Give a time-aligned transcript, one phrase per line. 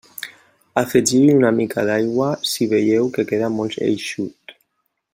[0.81, 4.59] Afegiu-hi una mica d'aigua si veieu que queda molt eixut.